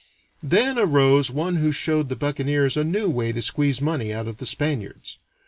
Then 0.41 0.79
arose 0.79 1.29
one 1.29 1.57
who 1.57 1.71
showed 1.71 2.09
the 2.09 2.15
buccaneers 2.15 2.75
a 2.75 2.83
new 2.83 3.07
way 3.07 3.31
to 3.33 3.41
squeeze 3.43 3.79
money 3.81 4.11
out 4.11 4.27
of 4.27 4.37
the 4.37 4.47
Spaniards. 4.47 5.19